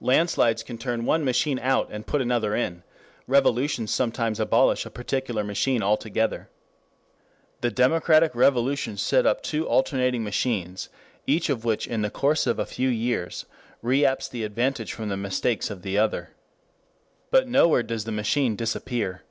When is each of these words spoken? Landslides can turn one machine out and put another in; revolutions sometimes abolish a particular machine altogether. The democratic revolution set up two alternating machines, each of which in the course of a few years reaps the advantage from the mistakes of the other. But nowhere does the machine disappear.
Landslides 0.00 0.64
can 0.64 0.78
turn 0.78 1.04
one 1.04 1.24
machine 1.24 1.60
out 1.60 1.86
and 1.92 2.04
put 2.04 2.20
another 2.20 2.56
in; 2.56 2.82
revolutions 3.28 3.92
sometimes 3.94 4.40
abolish 4.40 4.84
a 4.84 4.90
particular 4.90 5.44
machine 5.44 5.80
altogether. 5.80 6.48
The 7.60 7.70
democratic 7.70 8.34
revolution 8.34 8.96
set 8.96 9.26
up 9.26 9.44
two 9.44 9.68
alternating 9.68 10.24
machines, 10.24 10.88
each 11.24 11.48
of 11.48 11.64
which 11.64 11.86
in 11.86 12.02
the 12.02 12.10
course 12.10 12.48
of 12.48 12.58
a 12.58 12.66
few 12.66 12.88
years 12.88 13.46
reaps 13.80 14.28
the 14.28 14.42
advantage 14.42 14.92
from 14.92 15.08
the 15.08 15.16
mistakes 15.16 15.70
of 15.70 15.82
the 15.82 15.96
other. 15.96 16.30
But 17.30 17.46
nowhere 17.46 17.84
does 17.84 18.02
the 18.02 18.10
machine 18.10 18.56
disappear. 18.56 19.22